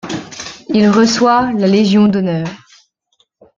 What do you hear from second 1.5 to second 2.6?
la Légion d'honneur.